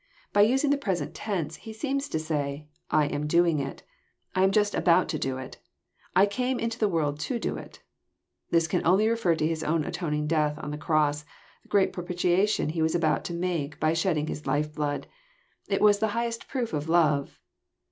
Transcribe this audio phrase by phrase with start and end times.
[0.33, 3.83] By nsing the present tense, He seems to say, I am doing it.
[4.33, 5.59] I am just about to do it.
[6.15, 7.83] I came into the world to do it."
[8.49, 11.21] This can only refer to His own atoning death on the cross:
[11.61, 15.05] the great propitiation He was about to make by shedding His life blood.
[15.67, 17.39] It was the highest proof of love.